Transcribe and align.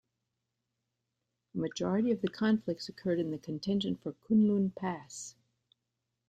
A 1.53 1.59
majority 1.59 2.09
of 2.09 2.21
the 2.23 2.27
conflicts 2.27 2.89
occurred 2.89 3.19
in 3.19 3.29
the 3.29 3.37
contention 3.37 3.95
for 3.97 4.13
Kunlun 4.13 4.73
Pass. 4.75 5.35